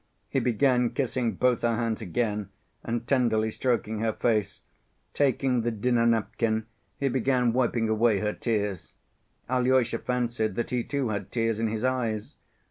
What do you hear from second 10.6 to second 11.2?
he too